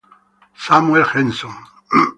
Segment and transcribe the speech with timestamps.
[0.55, 1.53] Samuel Henson